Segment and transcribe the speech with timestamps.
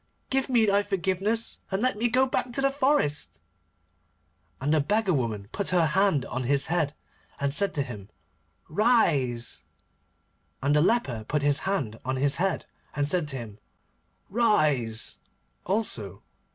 [0.31, 3.39] Give me thy forgiveness, and let me go back to the forest.'
[4.59, 6.95] And the beggar woman put her hand on his head,
[7.39, 8.09] and said to him,
[8.67, 9.63] 'Rise,'
[10.59, 13.59] and the leper put his hand on his head, and said to him,
[14.27, 15.19] 'Rise,'
[15.67, 16.23] also.